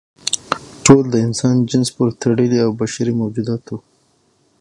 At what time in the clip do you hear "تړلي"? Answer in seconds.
2.21-2.57